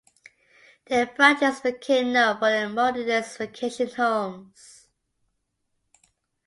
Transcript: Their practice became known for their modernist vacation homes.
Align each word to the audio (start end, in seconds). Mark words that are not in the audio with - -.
Their 0.87 1.05
practice 1.05 1.59
became 1.59 2.11
known 2.13 2.39
for 2.39 2.49
their 2.49 2.67
modernist 2.67 3.37
vacation 3.37 3.87
homes. 3.89 4.87